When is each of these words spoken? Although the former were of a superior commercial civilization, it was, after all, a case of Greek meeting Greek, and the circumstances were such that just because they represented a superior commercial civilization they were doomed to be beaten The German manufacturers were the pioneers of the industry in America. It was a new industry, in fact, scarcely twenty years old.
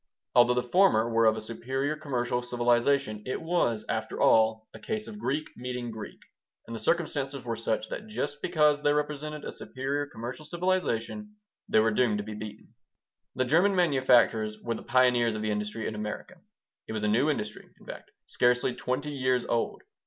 Although 0.33 0.55
the 0.55 0.63
former 0.63 1.07
were 1.13 1.27
of 1.27 1.37
a 1.37 1.41
superior 1.41 1.95
commercial 1.95 2.41
civilization, 2.41 3.21
it 3.27 3.39
was, 3.39 3.85
after 3.87 4.19
all, 4.19 4.67
a 4.73 4.79
case 4.79 5.07
of 5.07 5.19
Greek 5.19 5.49
meeting 5.55 5.91
Greek, 5.91 6.19
and 6.65 6.75
the 6.75 6.79
circumstances 6.79 7.45
were 7.45 7.55
such 7.55 7.87
that 7.89 8.07
just 8.07 8.41
because 8.41 8.81
they 8.81 8.93
represented 8.93 9.45
a 9.45 9.51
superior 9.51 10.07
commercial 10.07 10.43
civilization 10.43 11.35
they 11.69 11.77
were 11.79 11.91
doomed 11.91 12.17
to 12.17 12.23
be 12.23 12.33
beaten 12.33 12.73
The 13.35 13.45
German 13.45 13.75
manufacturers 13.75 14.59
were 14.59 14.73
the 14.73 14.81
pioneers 14.81 15.35
of 15.35 15.43
the 15.43 15.51
industry 15.51 15.85
in 15.87 15.93
America. 15.93 16.37
It 16.87 16.93
was 16.93 17.03
a 17.03 17.07
new 17.07 17.29
industry, 17.29 17.69
in 17.79 17.85
fact, 17.85 18.09
scarcely 18.25 18.73
twenty 18.73 19.11
years 19.11 19.45
old. 19.45 19.83